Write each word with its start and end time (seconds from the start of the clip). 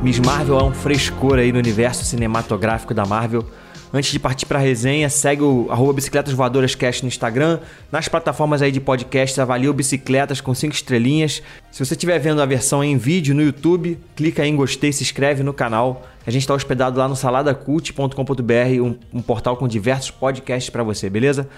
Miss 0.00 0.20
Marvel 0.20 0.60
é 0.60 0.62
um 0.62 0.72
frescor 0.72 1.40
aí 1.40 1.50
no 1.50 1.58
universo 1.58 2.04
cinematográfico 2.04 2.94
da 2.94 3.04
Marvel. 3.04 3.44
Antes 3.92 4.12
de 4.12 4.18
partir 4.20 4.46
para 4.46 4.58
a 4.58 4.62
resenha, 4.62 5.08
segue 5.10 5.42
o 5.42 5.66
arroba 5.70 5.94
Bicicletas 5.94 6.32
Voadoras 6.32 6.74
Cast 6.76 7.02
no 7.02 7.08
Instagram. 7.08 7.58
Nas 7.90 8.06
plataformas 8.06 8.62
aí 8.62 8.70
de 8.70 8.80
podcast, 8.80 9.40
avalie 9.40 9.68
o 9.68 9.72
Bicicletas 9.72 10.40
com 10.40 10.54
5 10.54 10.72
estrelinhas. 10.72 11.42
Se 11.72 11.84
você 11.84 11.94
estiver 11.94 12.18
vendo 12.20 12.40
a 12.40 12.46
versão 12.46 12.84
em 12.84 12.96
vídeo 12.96 13.34
no 13.34 13.42
YouTube, 13.42 13.98
clica 14.14 14.46
em 14.46 14.54
gostei, 14.54 14.92
se 14.92 15.02
inscreve 15.02 15.42
no 15.42 15.52
canal. 15.52 16.06
A 16.24 16.30
gente 16.30 16.42
está 16.42 16.54
hospedado 16.54 16.96
lá 16.96 17.08
no 17.08 17.16
saladacult.com.br, 17.16 18.80
um, 18.80 18.94
um 19.12 19.20
portal 19.20 19.56
com 19.56 19.66
diversos 19.66 20.12
podcasts 20.12 20.70
para 20.70 20.84
você, 20.84 21.10
beleza? 21.10 21.48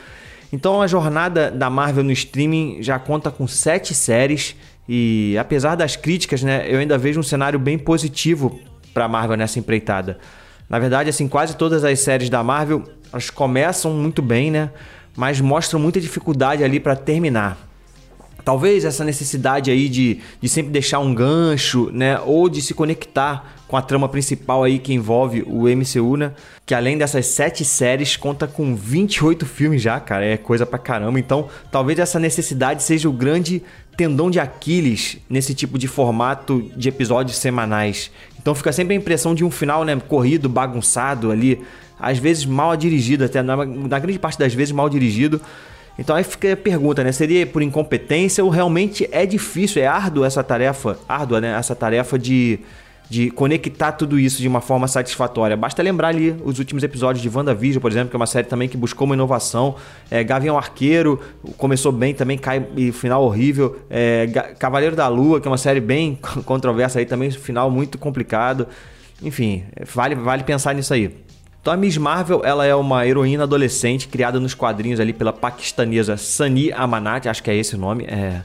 Então 0.53 0.81
a 0.81 0.87
jornada 0.87 1.51
da 1.51 1.69
Marvel 1.69 2.03
no 2.03 2.13
streaming 2.13 2.79
já 2.81 2.99
conta 2.99 3.31
com 3.31 3.47
sete 3.47 3.95
séries 3.95 4.57
e 4.89 5.37
apesar 5.39 5.75
das 5.77 5.97
críticas, 5.97 6.43
né, 6.43 6.65
eu 6.69 6.79
ainda 6.79 6.99
vejo 6.99 7.21
um 7.21 7.23
cenário 7.23 7.59
bem 7.59 7.79
positivo 7.79 8.61
para 8.93 9.05
a 9.05 9.09
Marvel 9.09 9.37
nessa 9.37 9.59
empreitada. 9.59 10.19
Na 10.69 10.79
verdade, 10.79 11.11
assim, 11.11 11.29
quase 11.29 11.57
todas 11.57 11.85
as 11.85 11.99
séries 12.01 12.29
da 12.29 12.43
Marvel, 12.43 12.85
elas 13.13 13.31
começam 13.31 13.93
muito 13.93 14.23
bem, 14.23 14.51
né? 14.51 14.71
Mas 15.17 15.41
mostram 15.41 15.81
muita 15.81 16.01
dificuldade 16.01 16.63
ali 16.63 16.79
para 16.79 16.95
terminar. 16.95 17.70
Talvez 18.45 18.85
essa 18.85 19.05
necessidade 19.05 19.71
aí 19.71 19.89
de, 19.89 20.21
de 20.41 20.49
sempre 20.49 20.71
deixar 20.71 20.99
um 20.99 21.15
gancho, 21.15 21.91
né? 21.93 22.19
Ou 22.21 22.49
de 22.49 22.63
se 22.63 22.75
conectar 22.75 23.55
com 23.69 23.77
a 23.77 23.83
trama 23.83 24.09
principal 24.09 24.65
aí 24.65 24.79
que 24.79 24.93
envolve 24.93 25.43
o 25.47 25.69
MCU, 25.69 26.17
né? 26.17 26.33
Que 26.67 26.75
além 26.75 26.99
dessas 26.99 27.27
sete 27.27 27.65
séries, 27.65 28.17
conta 28.17 28.47
com 28.47 28.75
28 28.75 29.47
filmes 29.47 29.81
já, 29.81 30.01
cara. 30.01 30.25
É 30.25 30.37
coisa 30.37 30.67
pra 30.67 30.79
caramba. 30.79 31.21
Então, 31.21 31.49
talvez 31.71 31.99
essa 31.99 32.19
necessidade 32.19 32.83
seja 32.83 33.09
o 33.09 33.13
grande 33.13 33.63
tendão 33.97 34.31
de 34.31 34.41
Aquiles 34.41 35.19
nesse 35.29 35.55
tipo 35.55 35.79
de 35.79 35.87
formato 35.87 36.71
de 36.75 36.89
episódios 36.89 37.37
semanais. 37.37 38.11
Então 38.41 38.55
fica 38.55 38.73
sempre 38.73 38.95
a 38.95 38.97
impressão 38.97 39.35
de 39.35 39.45
um 39.45 39.51
final 39.51 39.85
né, 39.85 39.95
corrido, 40.09 40.49
bagunçado 40.49 41.31
ali, 41.31 41.61
às 41.99 42.17
vezes 42.17 42.47
mal 42.47 42.75
dirigido, 42.77 43.25
até 43.25 43.43
na, 43.43 43.57
na 43.57 43.99
grande 43.99 44.19
parte 44.19 44.39
das 44.39 44.55
vezes 44.55 44.73
mal 44.73 44.89
dirigido. 44.89 45.41
Então 46.01 46.17
aí 46.17 46.25
fica 46.25 46.55
a 46.55 46.57
pergunta, 46.57 47.05
né? 47.05 47.13
Seria 47.13 47.47
por 47.47 47.61
incompetência 47.61 48.43
ou 48.43 48.49
realmente 48.49 49.07
é 49.13 49.27
difícil, 49.27 49.83
é 49.83 49.87
árdua 49.87 50.27
essa 50.27 50.43
tarefa, 50.43 50.99
árdua, 51.07 51.43
né? 51.43 51.55
Essa 51.57 51.77
tarefa 51.77 52.19
de 52.19 52.59
de 53.11 53.29
conectar 53.29 53.91
tudo 53.91 54.17
isso 54.21 54.41
de 54.41 54.47
uma 54.47 54.61
forma 54.61 54.87
satisfatória. 54.87 55.57
Basta 55.57 55.83
lembrar 55.83 56.09
ali 56.09 56.37
os 56.45 56.61
últimos 56.61 56.85
episódios 56.85 57.21
de 57.21 57.29
WandaVision, 57.29 57.83
por 57.83 57.91
exemplo, 57.91 58.09
que 58.09 58.15
é 58.15 58.19
uma 58.19 58.27
série 58.27 58.47
também 58.47 58.69
que 58.69 58.77
buscou 58.77 59.05
uma 59.05 59.17
inovação. 59.17 59.75
É, 60.09 60.23
Gavião 60.23 60.57
Arqueiro 60.57 61.21
começou 61.57 61.91
bem, 61.91 62.15
também 62.15 62.39
cai 62.39 62.65
e 62.77 62.93
final 62.93 63.25
horrível. 63.25 63.81
É, 63.91 64.29
Cavaleiro 64.61 64.95
da 64.95 65.09
Lua, 65.09 65.41
que 65.41 65.49
é 65.49 65.51
uma 65.51 65.59
série 65.59 65.81
bem 65.81 66.17
controversa 66.47 67.01
aí, 67.01 67.05
também 67.05 67.33
final 67.33 67.69
muito 67.69 67.99
complicado. 67.99 68.69
Enfim, 69.21 69.65
vale, 69.93 70.15
vale 70.15 70.45
pensar 70.45 70.73
nisso 70.73 70.95
aí. 70.95 71.13
Então 71.61 71.75
a 71.75 71.77
Miss 71.77 71.97
Marvel, 71.99 72.41
ela 72.43 72.65
é 72.65 72.75
uma 72.75 73.07
heroína 73.07 73.43
adolescente 73.43 74.09
criada 74.09 74.41
nos 74.41 74.55
quadrinhos 74.55 74.99
ali 74.99 75.13
pela 75.13 75.33
paquistanesa 75.33 76.17
Sani 76.17 76.73
Amanat, 76.73 77.29
acho 77.29 77.43
que 77.43 77.51
é 77.51 77.57
esse 77.57 77.75
o 77.75 77.79
nome. 77.79 78.05
É... 78.05 78.41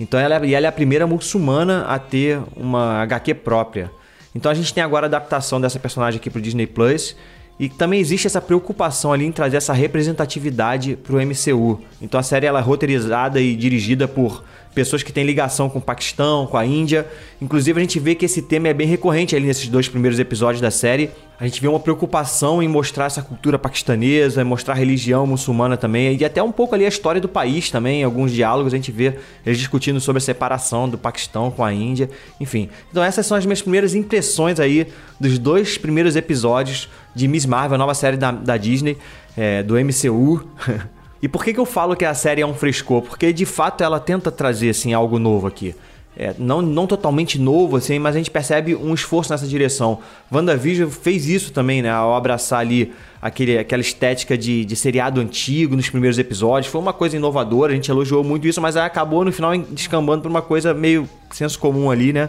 Então 0.00 0.18
ela, 0.18 0.44
é, 0.44 0.52
ela 0.52 0.66
é 0.66 0.68
a 0.68 0.72
primeira 0.72 1.06
muçulmana 1.06 1.84
a 1.84 1.98
ter 1.98 2.40
uma 2.56 3.02
HQ 3.02 3.34
própria. 3.34 3.90
Então 4.34 4.50
a 4.50 4.54
gente 4.54 4.74
tem 4.74 4.82
agora 4.82 5.06
a 5.06 5.08
adaptação 5.08 5.60
dessa 5.60 5.78
personagem 5.78 6.18
aqui 6.18 6.30
pro 6.30 6.40
Disney 6.40 6.66
Plus. 6.66 7.16
E 7.60 7.68
também 7.68 7.98
existe 7.98 8.26
essa 8.26 8.40
preocupação 8.40 9.12
ali 9.12 9.24
em 9.24 9.32
trazer 9.32 9.56
essa 9.56 9.72
representatividade 9.72 10.96
pro 10.96 11.16
MCU. 11.16 11.80
Então 12.00 12.20
a 12.20 12.22
série 12.22 12.46
ela 12.46 12.60
é 12.60 12.62
roteirizada 12.62 13.40
e 13.40 13.56
dirigida 13.56 14.06
por 14.06 14.44
pessoas 14.74 15.02
que 15.02 15.12
têm 15.12 15.24
ligação 15.24 15.68
com 15.68 15.78
o 15.78 15.82
Paquistão, 15.82 16.46
com 16.46 16.56
a 16.56 16.64
Índia. 16.64 17.06
Inclusive, 17.40 17.78
a 17.78 17.82
gente 17.82 17.98
vê 17.98 18.14
que 18.14 18.24
esse 18.24 18.42
tema 18.42 18.68
é 18.68 18.74
bem 18.74 18.86
recorrente 18.86 19.34
ali 19.34 19.46
nesses 19.46 19.68
dois 19.68 19.88
primeiros 19.88 20.18
episódios 20.18 20.60
da 20.60 20.70
série. 20.70 21.10
A 21.40 21.46
gente 21.46 21.60
vê 21.60 21.68
uma 21.68 21.78
preocupação 21.78 22.60
em 22.60 22.66
mostrar 22.66 23.06
essa 23.06 23.22
cultura 23.22 23.58
paquistanesa, 23.58 24.44
mostrar 24.44 24.74
a 24.74 24.76
religião 24.76 25.24
muçulmana 25.26 25.76
também, 25.76 26.16
e 26.16 26.24
até 26.24 26.42
um 26.42 26.50
pouco 26.50 26.74
ali 26.74 26.84
a 26.84 26.88
história 26.88 27.20
do 27.20 27.28
país 27.28 27.70
também. 27.70 28.00
Em 28.00 28.04
alguns 28.04 28.32
diálogos 28.32 28.72
a 28.72 28.76
gente 28.76 28.90
vê 28.90 29.14
eles 29.46 29.58
discutindo 29.58 30.00
sobre 30.00 30.18
a 30.18 30.20
separação 30.20 30.88
do 30.88 30.98
Paquistão 30.98 31.50
com 31.50 31.64
a 31.64 31.72
Índia, 31.72 32.10
enfim. 32.40 32.68
Então, 32.90 33.02
essas 33.02 33.24
são 33.24 33.36
as 33.36 33.46
minhas 33.46 33.62
primeiras 33.62 33.94
impressões 33.94 34.58
aí 34.58 34.88
dos 35.20 35.38
dois 35.38 35.78
primeiros 35.78 36.16
episódios 36.16 36.88
de 37.14 37.28
Miss 37.28 37.46
Marvel, 37.46 37.76
a 37.76 37.78
nova 37.78 37.94
série 37.94 38.16
da, 38.16 38.32
da 38.32 38.56
Disney, 38.56 38.98
é, 39.36 39.62
do 39.62 39.74
MCU. 39.74 40.44
E 41.22 41.28
por 41.28 41.44
que, 41.44 41.52
que 41.52 41.60
eu 41.60 41.66
falo 41.66 41.96
que 41.96 42.04
a 42.04 42.14
série 42.14 42.42
é 42.42 42.46
um 42.46 42.54
frescor? 42.54 43.02
Porque 43.02 43.32
de 43.32 43.44
fato 43.44 43.82
ela 43.82 43.98
tenta 43.98 44.30
trazer 44.30 44.70
assim 44.70 44.92
algo 44.92 45.18
novo 45.18 45.46
aqui. 45.46 45.74
É, 46.20 46.34
não, 46.36 46.60
não 46.60 46.84
totalmente 46.84 47.38
novo, 47.38 47.76
assim, 47.76 47.96
mas 48.00 48.16
a 48.16 48.18
gente 48.18 48.30
percebe 48.30 48.74
um 48.74 48.92
esforço 48.92 49.30
nessa 49.30 49.46
direção. 49.46 50.00
WandaVision 50.32 50.90
fez 50.90 51.28
isso 51.28 51.52
também, 51.52 51.80
né? 51.80 51.90
Ao 51.90 52.12
abraçar 52.14 52.58
ali 52.58 52.92
aquele, 53.22 53.56
aquela 53.56 53.80
estética 53.80 54.36
de, 54.36 54.64
de 54.64 54.74
seriado 54.74 55.20
antigo 55.20 55.76
nos 55.76 55.88
primeiros 55.88 56.18
episódios. 56.18 56.72
Foi 56.72 56.80
uma 56.80 56.92
coisa 56.92 57.16
inovadora, 57.16 57.72
a 57.72 57.74
gente 57.76 57.88
elogiou 57.88 58.24
muito 58.24 58.48
isso, 58.48 58.60
mas 58.60 58.76
acabou 58.76 59.24
no 59.24 59.30
final 59.30 59.56
descambando 59.56 60.22
por 60.22 60.28
uma 60.28 60.42
coisa 60.42 60.74
meio 60.74 61.08
senso 61.30 61.56
comum 61.56 61.88
ali, 61.88 62.12
né? 62.12 62.28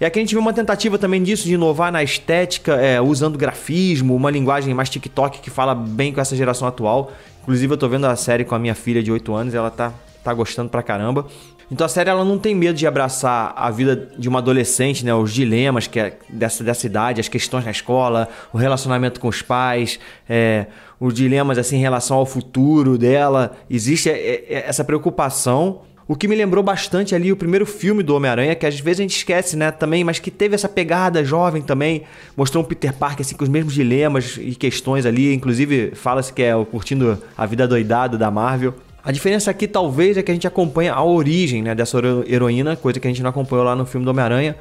E 0.00 0.04
aqui 0.04 0.18
a 0.18 0.22
gente 0.22 0.30
viu 0.30 0.40
uma 0.40 0.52
tentativa 0.52 0.96
também 0.96 1.20
disso, 1.22 1.44
de 1.44 1.54
inovar 1.54 1.90
na 1.90 2.04
estética, 2.04 2.74
é, 2.74 3.00
usando 3.00 3.36
grafismo, 3.36 4.14
uma 4.14 4.30
linguagem 4.30 4.72
mais 4.72 4.88
TikTok 4.88 5.40
que 5.40 5.50
fala 5.50 5.74
bem 5.74 6.12
com 6.12 6.20
essa 6.20 6.36
geração 6.36 6.68
atual. 6.68 7.10
Inclusive, 7.42 7.72
eu 7.72 7.76
tô 7.76 7.88
vendo 7.88 8.06
a 8.06 8.14
série 8.14 8.44
com 8.44 8.54
a 8.54 8.58
minha 8.58 8.76
filha 8.76 9.02
de 9.02 9.10
8 9.10 9.34
anos, 9.34 9.54
ela 9.54 9.70
tá, 9.70 9.92
tá 10.22 10.32
gostando 10.32 10.68
pra 10.68 10.84
caramba. 10.84 11.26
Então 11.70 11.84
a 11.84 11.88
série 11.88 12.08
ela 12.08 12.24
não 12.24 12.38
tem 12.38 12.54
medo 12.54 12.76
de 12.76 12.86
abraçar 12.86 13.52
a 13.54 13.70
vida 13.70 14.08
de 14.16 14.28
uma 14.28 14.38
adolescente, 14.38 15.04
né? 15.04 15.12
Os 15.14 15.34
dilemas 15.34 15.86
que 15.86 16.00
é 16.00 16.16
dessa, 16.28 16.64
dessa 16.64 16.86
idade, 16.86 17.20
as 17.20 17.28
questões 17.28 17.64
na 17.64 17.70
escola, 17.70 18.28
o 18.52 18.56
relacionamento 18.56 19.20
com 19.20 19.28
os 19.28 19.42
pais, 19.42 19.98
é, 20.28 20.66
os 20.98 21.12
dilemas 21.12 21.58
assim 21.58 21.76
em 21.76 21.80
relação 21.80 22.16
ao 22.16 22.24
futuro 22.24 22.96
dela. 22.96 23.56
Existe 23.68 24.08
é, 24.08 24.44
é, 24.48 24.64
essa 24.66 24.82
preocupação 24.82 25.82
o 26.08 26.16
que 26.16 26.26
me 26.26 26.34
lembrou 26.34 26.64
bastante 26.64 27.14
ali 27.14 27.30
o 27.30 27.36
primeiro 27.36 27.66
filme 27.66 28.02
do 28.02 28.16
Homem-Aranha, 28.16 28.54
que 28.54 28.64
às 28.64 28.80
vezes 28.80 29.00
a 29.00 29.02
gente 29.02 29.16
esquece, 29.18 29.58
né, 29.58 29.70
também, 29.70 30.02
mas 30.02 30.18
que 30.18 30.30
teve 30.30 30.54
essa 30.54 30.66
pegada 30.66 31.22
jovem 31.22 31.60
também, 31.60 32.04
mostrou 32.34 32.64
um 32.64 32.66
Peter 32.66 32.94
Parker 32.94 33.20
assim 33.20 33.36
com 33.36 33.44
os 33.44 33.50
mesmos 33.50 33.74
dilemas 33.74 34.38
e 34.40 34.54
questões 34.54 35.04
ali, 35.04 35.34
inclusive 35.34 35.92
fala-se 35.94 36.32
que 36.32 36.42
é 36.42 36.56
o 36.56 36.64
curtindo 36.64 37.22
a 37.36 37.44
vida 37.44 37.68
doidada 37.68 38.16
da 38.16 38.30
Marvel. 38.30 38.74
A 39.04 39.12
diferença 39.12 39.50
aqui 39.50 39.68
talvez 39.68 40.16
é 40.16 40.22
que 40.22 40.30
a 40.30 40.34
gente 40.34 40.46
acompanha 40.46 40.94
a 40.94 41.04
origem, 41.04 41.62
né, 41.62 41.74
dessa 41.74 41.98
heroína, 42.26 42.74
coisa 42.74 42.98
que 42.98 43.06
a 43.06 43.10
gente 43.10 43.22
não 43.22 43.28
acompanhou 43.28 43.66
lá 43.66 43.76
no 43.76 43.84
filme 43.84 44.06
do 44.06 44.10
Homem-Aranha. 44.10 44.56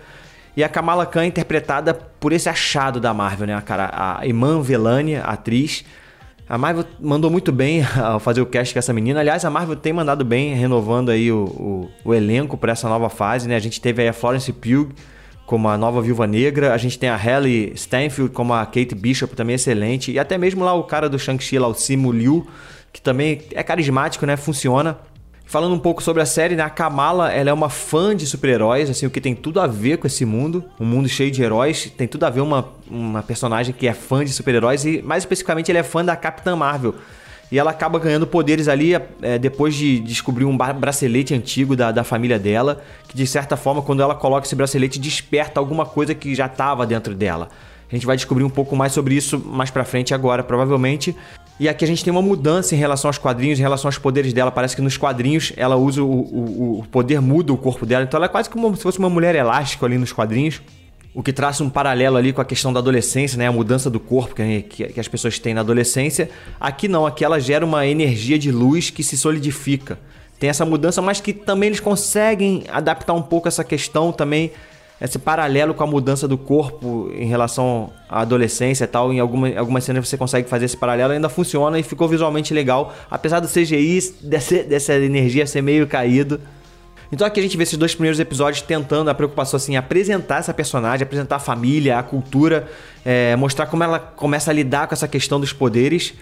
E 0.56 0.66
a 0.66 0.68
Kamala 0.68 1.06
Khan 1.06 1.24
é 1.24 1.28
interpretada 1.28 1.94
por 1.94 2.34
esse 2.34 2.50
achado 2.50 3.00
da 3.00 3.14
Marvel, 3.14 3.48
né, 3.48 3.56
a 3.56 3.62
cara, 3.62 3.90
a 3.94 4.28
Iman 4.28 4.62
Velani, 4.62 5.16
a 5.16 5.22
atriz, 5.22 5.86
a 6.50 6.58
Marvel 6.58 6.86
mandou 7.00 7.30
muito 7.30 7.52
bem 7.52 7.84
ao 8.02 8.20
fazer 8.20 8.42
o 8.42 8.46
cast 8.46 8.74
com 8.74 8.80
essa 8.80 8.94
menina. 8.94 9.20
Aliás, 9.20 9.44
a 9.44 9.50
Marvel 9.50 9.76
tem 9.76 9.92
mandado 9.92 10.24
bem, 10.24 10.54
renovando 10.54 11.10
aí 11.10 11.32
o, 11.32 11.44
o, 11.46 11.90
o 12.06 12.14
elenco 12.14 12.58
para 12.58 12.72
essa 12.72 12.88
nova 12.88 13.10
fase, 13.10 13.48
né? 13.48 13.56
A 13.56 13.60
gente 13.60 13.82
teve 13.82 14.02
aí 14.02 14.08
a 14.08 14.14
Florence 14.14 14.52
Pugh 14.54 14.90
como 15.48 15.70
a 15.70 15.78
nova 15.78 16.02
Viúva 16.02 16.28
Negra, 16.28 16.74
a 16.74 16.78
gente 16.78 17.00
tem 17.00 17.08
a 17.08 17.16
Halle 17.16 17.72
Stanfield 17.74 18.34
como 18.34 18.54
a 18.54 18.66
Kate 18.66 18.94
Bishop, 18.94 19.34
também 19.34 19.56
excelente, 19.56 20.12
e 20.12 20.20
até 20.20 20.38
mesmo 20.38 20.62
lá 20.62 20.74
o 20.74 20.84
cara 20.84 21.08
do 21.08 21.18
Shang-Chi, 21.18 21.58
lá 21.58 21.70
o 21.70 21.74
Simu 21.74 22.12
Liu, 22.12 22.46
que 22.92 23.02
também 23.02 23.42
é 23.54 23.64
carismático, 23.64 24.26
né? 24.26 24.36
Funciona. 24.36 24.98
Falando 25.48 25.74
um 25.74 25.80
pouco 25.80 26.04
sobre 26.04 26.22
a 26.22 26.26
série, 26.26 26.58
né? 26.58 26.64
A 26.64 26.70
Kamala, 26.70 27.32
ela 27.32 27.50
é 27.50 27.54
uma 27.54 27.70
fã 27.70 28.14
de 28.14 28.28
super-heróis, 28.28 28.90
assim, 28.90 29.06
o 29.06 29.10
que 29.10 29.22
tem 29.22 29.34
tudo 29.34 29.62
a 29.62 29.66
ver 29.66 29.98
com 29.98 30.06
esse 30.06 30.26
mundo. 30.26 30.62
Um 30.78 30.84
mundo 30.84 31.08
cheio 31.08 31.32
de 31.32 31.42
heróis. 31.42 31.90
Tem 31.98 32.06
tudo 32.06 32.26
a 32.26 32.30
ver 32.30 32.42
uma, 32.42 32.68
uma 32.86 33.24
personagem 33.24 33.74
que 33.74 33.88
é 33.88 33.94
fã 33.94 34.26
de 34.26 34.34
super-heróis 34.34 34.84
e, 34.84 35.02
mais 35.02 35.24
especificamente, 35.24 35.72
ele 35.72 35.78
é 35.78 35.84
fã 35.84 36.04
da 36.04 36.18
Capitã 36.18 36.54
Marvel. 36.54 36.96
E 37.50 37.58
ela 37.58 37.72
acaba 37.72 37.98
ganhando 37.98 38.28
poderes 38.28 38.68
ali 38.68 38.94
é, 39.22 39.40
depois 39.40 39.74
de 39.74 40.00
descobrir 40.00 40.44
um 40.44 40.58
bracelete 40.58 41.34
antigo 41.34 41.78
da, 41.78 41.94
da 41.94 42.04
família 42.04 42.38
dela, 42.38 42.84
que 43.08 43.16
de 43.16 43.26
certa 43.26 43.56
forma, 43.56 43.82
quando 43.82 44.04
ela 44.04 44.16
coloca 44.16 44.46
esse 44.46 44.56
bracelete, 44.56 45.00
desperta 45.00 45.62
alguma 45.62 45.86
coisa 45.86 46.14
que 46.14 46.36
já 46.36 46.48
estava 46.48 46.86
dentro 46.86 47.16
dela. 47.16 47.48
A 47.90 47.96
gente 47.96 48.06
vai 48.06 48.18
descobrir 48.18 48.44
um 48.44 48.50
pouco 48.50 48.76
mais 48.76 48.92
sobre 48.92 49.16
isso 49.16 49.40
mais 49.40 49.72
pra 49.72 49.86
frente 49.86 50.14
agora, 50.14 50.44
provavelmente. 50.44 51.16
E 51.60 51.68
aqui 51.68 51.84
a 51.84 51.88
gente 51.88 52.04
tem 52.04 52.12
uma 52.12 52.22
mudança 52.22 52.76
em 52.76 52.78
relação 52.78 53.10
aos 53.10 53.18
quadrinhos, 53.18 53.58
em 53.58 53.62
relação 53.64 53.88
aos 53.88 53.98
poderes 53.98 54.32
dela. 54.32 54.52
Parece 54.52 54.76
que 54.76 54.82
nos 54.82 54.96
quadrinhos 54.96 55.52
ela 55.58 55.76
usa 55.76 56.04
o, 56.04 56.08
o, 56.08 56.80
o 56.80 56.86
poder 56.92 57.20
muda 57.20 57.52
o 57.52 57.58
corpo 57.58 57.86
dela. 57.86 58.04
Então 58.04 58.18
ela 58.18 58.28
é 58.28 58.30
quase 58.30 58.50
como 58.50 58.76
se 58.76 58.84
fosse 58.84 59.00
uma 59.00 59.10
mulher 59.10 59.34
elástica 59.34 59.86
ali 59.86 59.98
nos 59.98 60.12
quadrinhos. 60.12 60.62
o 61.16 61.24
que 61.24 61.34
traça 61.34 61.64
um 61.64 61.70
paralelo 61.70 62.16
ali 62.16 62.32
com 62.32 62.42
a 62.42 62.46
questão 62.46 62.72
da 62.72 62.80
adolescência, 62.80 63.40
né? 63.40 63.48
A 63.48 63.52
mudança 63.52 63.90
do 63.90 64.00
corpo 64.00 64.36
que, 64.36 64.62
que, 64.62 64.86
que 64.86 65.00
as 65.00 65.08
pessoas 65.08 65.40
têm 65.40 65.56
na 65.56 65.62
adolescência. 65.62 66.30
Aqui 66.60 66.88
não, 66.88 67.08
aqui 67.08 67.26
ela 67.26 67.40
gera 67.40 67.66
uma 67.66 67.88
energia 67.88 68.38
de 68.38 68.52
luz 68.52 68.92
que 68.92 69.04
se 69.04 69.18
solidifica. 69.18 69.98
Tem 70.40 70.52
essa 70.52 70.64
mudança, 70.64 71.02
mas 71.02 71.20
que 71.20 71.34
também 71.34 71.70
eles 71.70 71.80
conseguem 71.80 72.66
adaptar 72.72 73.14
um 73.14 73.24
pouco 73.24 73.48
essa 73.48 73.64
questão 73.64 74.12
também, 74.12 74.52
esse 75.00 75.20
paralelo 75.20 75.74
com 75.74 75.84
a 75.84 75.88
mudança 75.88 76.28
do 76.28 76.38
corpo 76.38 77.12
em 77.14 77.28
relação 77.28 77.92
à 78.10 78.22
adolescência 78.22 78.86
e 78.86 78.88
tal. 78.88 79.14
Em 79.14 79.20
alguma, 79.20 79.48
algumas 79.58 79.84
cenas 79.84 80.08
você 80.08 80.18
consegue 80.18 80.50
fazer 80.50 80.66
esse 80.66 80.76
paralelo, 80.76 81.14
ainda 81.14 81.30
funciona 81.30 81.78
e 81.78 81.84
ficou 81.84 82.08
visualmente 82.08 82.54
legal. 82.54 82.94
Apesar 83.10 83.40
do 83.40 83.48
CGI, 83.48 84.16
dessa, 84.24 84.64
dessa 84.64 84.94
energia 84.96 85.46
ser 85.46 85.62
meio 85.62 85.86
caído. 85.86 86.42
Então 87.12 87.26
aqui 87.26 87.40
a 87.40 87.44
gente 87.44 87.56
vê 87.56 87.64
esses 87.64 87.78
dois 87.78 87.94
primeiros 87.94 88.20
episódios 88.20 88.62
tentando 88.62 89.10
a 89.10 89.14
preocupação 89.14 89.58
assim, 89.58 89.78
apresentar 89.78 90.40
essa 90.40 90.54
personagem, 90.54 91.04
apresentar 91.04 91.38
a 91.38 91.40
família, 91.40 91.98
a 91.98 92.04
cultura, 92.04 92.68
é, 93.06 93.36
mostrar 93.36 93.68
como 93.68 93.84
ela 93.84 93.98
começa 94.00 94.52
a 94.52 94.54
lidar 94.54 94.88
com 94.88 94.94
essa 94.94 95.08
questão 95.08 95.40
dos 95.40 95.54
poderes. 95.54 96.16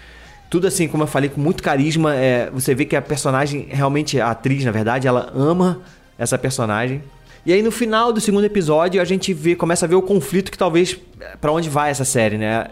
Tudo 0.49 0.67
assim, 0.67 0.87
como 0.87 1.01
eu 1.03 1.07
falei, 1.07 1.29
com 1.29 1.41
muito 1.41 1.63
carisma. 1.63 2.13
É, 2.13 2.51
você 2.51 2.75
vê 2.75 2.85
que 2.85 2.95
a 2.95 3.01
personagem, 3.01 3.67
realmente, 3.71 4.19
a 4.19 4.29
atriz, 4.29 4.63
na 4.63 4.71
verdade, 4.71 5.07
ela 5.07 5.31
ama 5.33 5.81
essa 6.19 6.37
personagem. 6.37 7.01
E 7.45 7.53
aí 7.53 7.61
no 7.61 7.71
final 7.71 8.11
do 8.11 8.19
segundo 8.19 8.43
episódio 8.43 8.99
a 8.99 9.05
gente 9.05 9.31
vê, 9.33 9.55
começa 9.55 9.85
a 9.85 9.89
ver 9.89 9.95
o 9.95 10.01
conflito 10.01 10.51
que 10.51 10.57
talvez 10.57 10.97
para 11.39 11.51
onde 11.51 11.69
vai 11.69 11.91
essa 11.91 12.03
série, 12.03 12.37
né? 12.37 12.67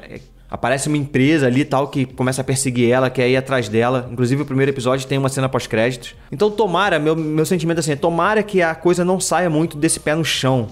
Aparece 0.49 0.87
uma 0.87 0.97
empresa 0.97 1.45
ali 1.45 1.63
tal 1.63 1.87
que 1.87 2.05
começa 2.05 2.41
a 2.41 2.43
perseguir 2.43 2.89
ela, 2.89 3.09
quer 3.09 3.29
ir 3.29 3.37
atrás 3.37 3.69
dela. 3.69 4.07
Inclusive, 4.11 4.41
o 4.41 4.45
primeiro 4.45 4.71
episódio 4.71 5.07
tem 5.07 5.17
uma 5.17 5.29
cena 5.29 5.47
pós-créditos. 5.49 6.15
Então, 6.31 6.49
tomara, 6.51 6.99
meu, 6.99 7.15
meu 7.15 7.45
sentimento 7.45 7.79
assim, 7.79 7.91
é, 7.91 7.95
tomara 7.95 8.43
que 8.43 8.61
a 8.61 8.75
coisa 8.75 9.03
não 9.03 9.19
saia 9.19 9.49
muito 9.49 9.77
desse 9.77 9.99
pé 9.99 10.15
no 10.15 10.23
chão. 10.23 10.67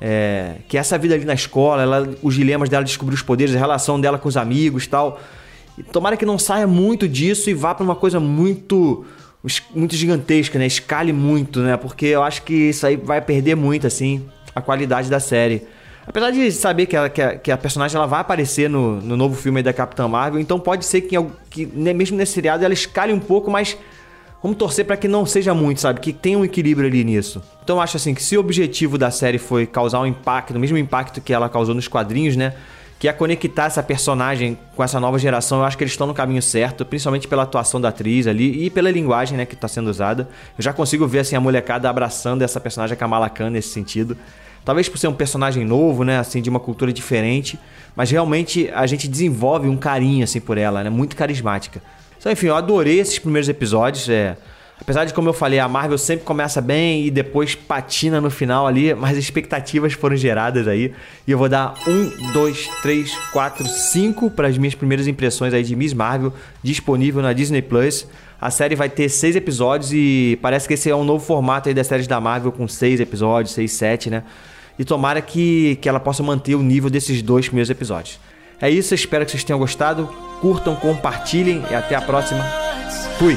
É, 0.00 0.56
que 0.68 0.78
essa 0.78 0.96
vida 0.96 1.14
ali 1.14 1.26
na 1.26 1.34
escola, 1.34 1.82
ela, 1.82 2.08
os 2.22 2.34
dilemas 2.34 2.70
dela 2.70 2.82
descobrir 2.82 3.14
os 3.14 3.20
poderes, 3.20 3.54
a 3.54 3.58
relação 3.58 4.00
dela 4.00 4.18
com 4.18 4.28
os 4.28 4.38
amigos 4.38 4.86
tal. 4.86 5.20
E 5.76 5.82
tomara 5.82 6.16
que 6.16 6.24
não 6.24 6.38
saia 6.38 6.66
muito 6.66 7.06
disso 7.06 7.50
e 7.50 7.54
vá 7.54 7.74
para 7.74 7.84
uma 7.84 7.96
coisa 7.96 8.18
muito 8.18 9.04
muito 9.74 9.96
gigantesca, 9.96 10.58
né? 10.58 10.66
Escale 10.66 11.12
muito, 11.12 11.60
né? 11.60 11.76
Porque 11.76 12.06
eu 12.06 12.22
acho 12.22 12.42
que 12.42 12.54
isso 12.54 12.86
aí 12.86 12.96
vai 12.96 13.20
perder 13.20 13.54
muito, 13.54 13.86
assim, 13.86 14.26
a 14.54 14.60
qualidade 14.60 15.08
da 15.08 15.18
série. 15.18 15.66
Apesar 16.06 16.30
de 16.30 16.50
saber 16.50 16.86
que, 16.86 16.96
ela, 16.96 17.08
que, 17.08 17.22
a, 17.22 17.36
que 17.36 17.52
a 17.52 17.56
personagem 17.56 17.96
ela 17.96 18.06
vai 18.06 18.20
aparecer 18.20 18.68
no, 18.68 19.00
no 19.00 19.16
novo 19.16 19.34
filme 19.36 19.62
da 19.62 19.72
Capitã 19.72 20.08
Marvel, 20.08 20.40
então 20.40 20.58
pode 20.58 20.84
ser 20.84 21.02
que, 21.02 21.14
que 21.48 21.66
mesmo 21.66 22.16
nesse 22.16 22.32
seriado 22.32 22.64
ela 22.64 22.74
escale 22.74 23.12
um 23.12 23.20
pouco, 23.20 23.50
mas 23.50 23.76
vamos 24.42 24.58
torcer 24.58 24.84
para 24.84 24.96
que 24.96 25.06
não 25.06 25.24
seja 25.24 25.54
muito, 25.54 25.80
sabe? 25.80 26.00
Que 26.00 26.12
tenha 26.12 26.38
um 26.38 26.44
equilíbrio 26.44 26.88
ali 26.88 27.04
nisso. 27.04 27.42
Então 27.62 27.76
eu 27.76 27.80
acho 27.80 27.96
assim 27.96 28.12
que 28.12 28.22
se 28.22 28.36
o 28.36 28.40
objetivo 28.40 28.98
da 28.98 29.10
série 29.10 29.38
foi 29.38 29.66
causar 29.66 30.00
um 30.00 30.06
impacto, 30.06 30.56
o 30.56 30.58
mesmo 30.58 30.76
impacto 30.76 31.20
que 31.20 31.32
ela 31.32 31.48
causou 31.48 31.74
nos 31.74 31.86
quadrinhos, 31.86 32.36
né? 32.36 32.54
Que 33.00 33.08
é 33.08 33.12
conectar 33.12 33.64
essa 33.64 33.82
personagem 33.82 34.56
com 34.76 34.84
essa 34.84 35.00
nova 35.00 35.18
geração, 35.18 35.58
eu 35.58 35.64
acho 35.64 35.76
que 35.76 35.82
eles 35.82 35.92
estão 35.92 36.06
no 36.06 36.14
caminho 36.14 36.40
certo, 36.40 36.84
principalmente 36.84 37.26
pela 37.26 37.42
atuação 37.42 37.80
da 37.80 37.88
atriz 37.88 38.28
ali 38.28 38.66
e 38.66 38.70
pela 38.70 38.90
linguagem, 38.90 39.36
né, 39.36 39.44
que 39.44 39.54
está 39.54 39.66
sendo 39.66 39.90
usada. 39.90 40.28
Eu 40.56 40.62
já 40.62 40.72
consigo 40.72 41.04
ver 41.08 41.20
assim 41.20 41.34
a 41.34 41.40
molecada 41.40 41.90
abraçando 41.90 42.42
essa 42.42 42.60
personagem 42.60 42.96
Kamala 42.96 43.28
Khan 43.28 43.50
nesse 43.50 43.70
sentido. 43.70 44.16
Talvez 44.64 44.88
por 44.88 44.98
ser 44.98 45.08
um 45.08 45.14
personagem 45.14 45.64
novo, 45.64 46.04
né? 46.04 46.18
Assim, 46.18 46.42
de 46.42 46.50
uma 46.50 46.60
cultura 46.60 46.92
diferente. 46.92 47.58
Mas 47.96 48.10
realmente 48.10 48.70
a 48.74 48.86
gente 48.86 49.08
desenvolve 49.08 49.68
um 49.68 49.76
carinho, 49.76 50.22
assim, 50.22 50.40
por 50.40 50.58
ela, 50.58 50.84
né? 50.84 50.90
Muito 50.90 51.16
carismática. 51.16 51.82
Então, 52.18 52.30
enfim, 52.30 52.46
eu 52.46 52.56
adorei 52.56 53.00
esses 53.00 53.18
primeiros 53.18 53.48
episódios. 53.48 54.08
É... 54.08 54.36
Apesar 54.80 55.04
de, 55.04 55.12
como 55.12 55.28
eu 55.28 55.32
falei, 55.32 55.58
a 55.58 55.68
Marvel 55.68 55.98
sempre 55.98 56.24
começa 56.24 56.60
bem 56.60 57.04
e 57.04 57.10
depois 57.10 57.54
patina 57.54 58.20
no 58.20 58.30
final 58.30 58.66
ali, 58.66 58.94
mas 58.94 59.16
expectativas 59.18 59.92
foram 59.92 60.16
geradas 60.16 60.66
aí. 60.66 60.92
E 61.26 61.30
eu 61.30 61.38
vou 61.38 61.48
dar 61.48 61.74
um, 61.86 62.32
dois, 62.32 62.66
três, 62.82 63.14
quatro, 63.32 63.66
cinco 63.68 64.30
para 64.30 64.48
as 64.48 64.56
minhas 64.56 64.74
primeiras 64.74 65.06
impressões 65.06 65.52
aí 65.52 65.62
de 65.62 65.76
Miss 65.76 65.92
Marvel, 65.92 66.32
disponível 66.62 67.20
na 67.20 67.32
Disney 67.32 67.62
Plus. 67.62 68.06
A 68.40 68.50
série 68.50 68.74
vai 68.74 68.88
ter 68.88 69.10
seis 69.10 69.36
episódios 69.36 69.92
e 69.92 70.38
parece 70.40 70.66
que 70.66 70.72
esse 70.72 70.88
é 70.88 70.96
um 70.96 71.04
novo 71.04 71.24
formato 71.24 71.68
aí 71.68 71.74
das 71.74 71.86
séries 71.86 72.06
da 72.06 72.18
Marvel 72.18 72.50
com 72.50 72.66
seis 72.66 72.98
episódios, 72.98 73.52
seis, 73.52 73.72
sete, 73.72 74.08
né? 74.08 74.22
E 74.78 74.84
tomara 74.84 75.20
que, 75.20 75.76
que 75.82 75.90
ela 75.90 76.00
possa 76.00 76.22
manter 76.22 76.54
o 76.54 76.62
nível 76.62 76.88
desses 76.88 77.20
dois 77.20 77.46
primeiros 77.46 77.68
episódios. 77.68 78.18
É 78.58 78.70
isso, 78.70 78.94
espero 78.94 79.26
que 79.26 79.32
vocês 79.32 79.44
tenham 79.44 79.58
gostado. 79.58 80.06
Curtam, 80.40 80.74
compartilhem 80.74 81.62
e 81.70 81.74
até 81.74 81.94
a 81.94 82.00
próxima. 82.00 82.42
Fui! 83.18 83.36